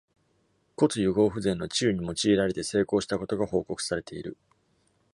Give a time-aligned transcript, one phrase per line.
[0.77, 4.35] 骨癒合不全の治癒に用いられて成功したことが報告されている。